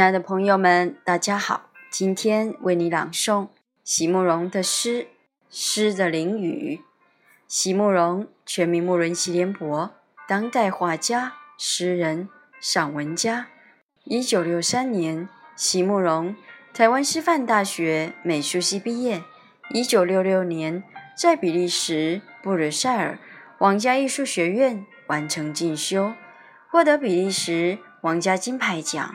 [0.00, 1.68] 亲爱的朋友们，大家好！
[1.90, 3.48] 今天为你朗诵
[3.84, 5.02] 席慕容的诗
[5.50, 6.76] 《诗的淋雨》。
[7.46, 9.90] 席慕容，全名慕容席联博，
[10.26, 12.30] 当代画家、诗人、
[12.62, 13.48] 散文家。
[14.04, 16.34] 一九六三年，席慕容
[16.72, 19.22] 台湾师范大学美术系毕业。
[19.68, 20.82] 一九六六年，
[21.14, 23.18] 在比利时布鲁塞尔
[23.58, 26.14] 皇家艺术学院完成进修，
[26.70, 29.14] 获得比利时皇家金牌奖。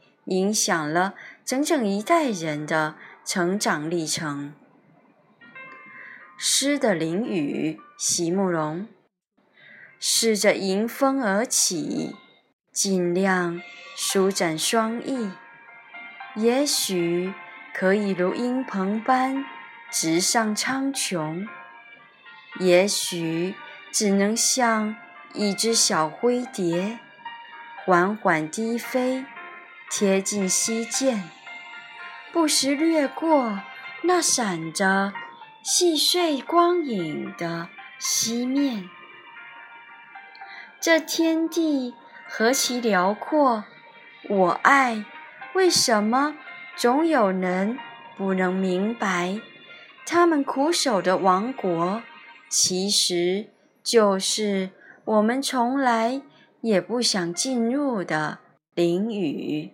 [0.25, 4.53] 影响了整整一代人的成长历程。
[6.37, 8.87] 诗的淋雨，席慕容。
[9.99, 12.15] 试着迎风而起，
[12.71, 13.61] 尽量
[13.95, 15.29] 舒展双翼，
[16.35, 17.31] 也许
[17.71, 19.45] 可以如鹰鹏般
[19.91, 21.47] 直上苍穹，
[22.59, 23.53] 也许
[23.91, 24.95] 只能像
[25.35, 26.97] 一只小灰蝶，
[27.85, 29.23] 缓缓低飞。
[29.93, 31.21] 贴近溪涧，
[32.31, 33.59] 不时掠过
[34.03, 35.11] 那闪着
[35.61, 37.67] 细碎光影的
[37.99, 38.89] 溪面。
[40.79, 41.93] 这天地
[42.25, 43.65] 何其辽阔！
[44.29, 45.03] 我爱，
[45.55, 46.37] 为什么
[46.77, 47.77] 总有人
[48.15, 49.41] 不能明白？
[50.05, 52.01] 他们苦守的王国，
[52.47, 53.49] 其实
[53.83, 54.69] 就是
[55.03, 56.21] 我们从来
[56.61, 58.39] 也不想进入的
[58.73, 59.73] 囹圄。